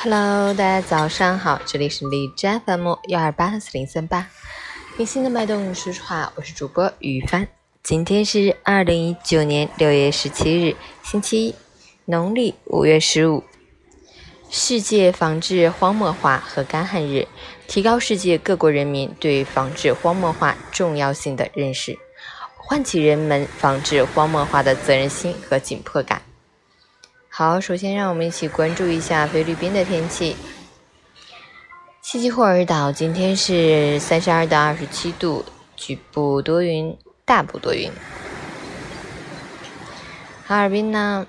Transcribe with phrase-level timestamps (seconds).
[0.00, 4.28] Hello，大家早上好，这里是荔枝 FM 幺二八四零三八，
[4.96, 7.48] 听心的脉动说实话，我是主播雨帆。
[7.82, 11.54] 今天是二零一九年六月十七日，星期一，
[12.04, 13.42] 农历五月十五，
[14.48, 17.26] 世界防治荒漠化和干旱日，
[17.66, 21.98] 提高世界各国人民对防治荒漠化重要性的认识，
[22.56, 26.22] 唤起人们防治荒漠化的责任心和紧迫感。
[27.38, 30.34] 好，首先让我们一起关注一下菲律宾的天气。
[32.02, 35.44] 西基霍尔岛今天是三十二到二十七度，
[35.76, 37.92] 局部多云，大部多云。
[40.44, 41.28] 哈尔滨呢，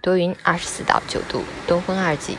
[0.00, 2.38] 多云，二十四到九度，东风二级，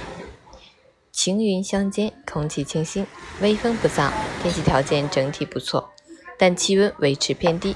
[1.12, 3.06] 晴云相间，空气清新，
[3.42, 4.10] 微风不燥，
[4.42, 5.92] 天气条件整体不错，
[6.36, 7.76] 但气温维持偏低，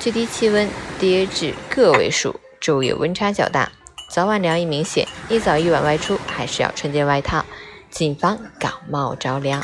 [0.00, 0.66] 最低气温
[0.98, 3.70] 跌至个位数，昼夜温差较大。
[4.08, 7.44] 早晚凉意明显，一早一晚外出还是要穿件外套，
[7.90, 9.62] 谨防感冒着凉。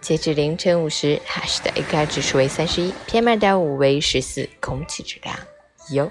[0.00, 5.36] 截至凌晨五时，海市的 AQI 指数为三十一，PM 二点五为十四，空气质量
[5.92, 6.10] 优。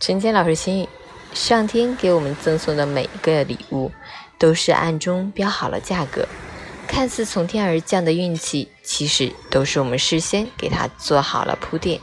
[0.00, 0.88] 陈坚老师心语。
[1.34, 3.90] 上天给我们赠送的每一个礼物，
[4.38, 6.28] 都是暗中标好了价格。
[6.86, 12.00] 看似从天而降的运气，其实都是我们事先给他做好了铺垫。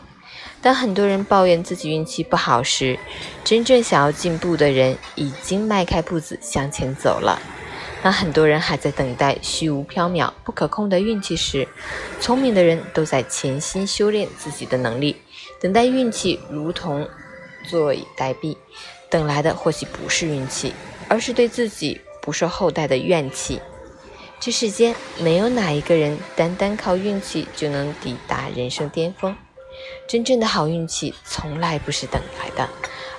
[0.62, 2.98] 当很多人抱怨自己运气不好时，
[3.44, 7.40] 真正想要进步的人已经迈开步子向前走了。
[8.02, 11.68] 当很多人还在等待虚无缥缈、不可控的运气时，
[12.20, 15.18] 聪明的人都在潜心修炼自己的能力，
[15.62, 17.08] 等待运气如同
[17.70, 18.58] 坐以待毙。
[19.10, 20.74] 等来的或许不是运气，
[21.08, 23.62] 而是对自己不受厚待的怨气。
[24.40, 29.36] 这世间没有哪一个人单单靠运气就能抵达人生巅峰。
[30.08, 32.70] 真正的好运气从来不是等来的，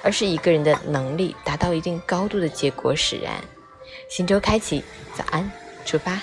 [0.03, 3.43] 而是一个人的能力达到一定高度的结果使然。
[4.09, 4.83] 新周开启，
[5.15, 5.51] 早安，
[5.85, 6.21] 出发，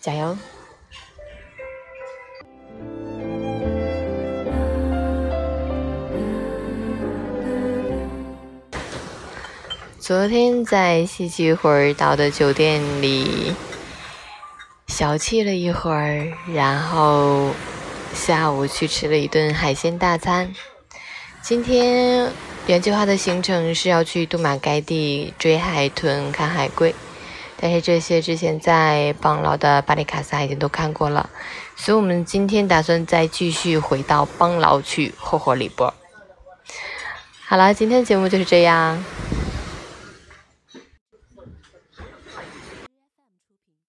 [0.00, 0.36] 加油！
[10.06, 13.52] 昨天在西七会儿岛的酒店里
[14.86, 17.50] 小憩了一会儿，然后
[18.14, 20.54] 下午去吃了一顿海鲜大餐。
[21.42, 22.30] 今天
[22.68, 26.94] 原计划的行程是要去杜马盖地追海豚、看海龟，
[27.60, 31.28] 但是这些之前在邦劳的巴里卡萨已经都看过了，
[31.74, 35.92] 所以我们今天打算再继续回到邦劳去霍霍里波。
[37.48, 39.04] 好了，今天节目就是这样。